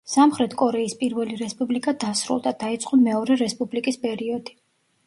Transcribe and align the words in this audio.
სამხრეთ 0.11 0.53
კორეის 0.61 0.95
პირველი 1.01 1.37
რესპუბლიკა 1.41 1.93
დასრულდა, 2.05 2.55
დაიწყო 2.65 3.01
მეორე 3.05 3.39
რესპუბლიკის 3.47 4.05
პერიოდი. 4.09 4.61